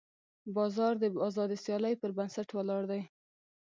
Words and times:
بازار 0.55 0.93
د 0.99 1.05
ازادې 1.27 1.57
سیالۍ 1.65 1.93
پر 2.01 2.11
بنسټ 2.17 2.49
ولاړ 2.53 2.81
دی. 2.91 3.01